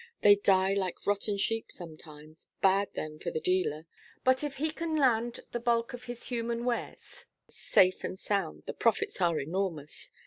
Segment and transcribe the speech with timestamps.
[0.21, 3.85] They die like rotten sheep sometimes bad then for the dealer.
[4.23, 8.73] But if he can land the bulk of his human wares safe and sound the
[8.73, 10.09] profits are enormous.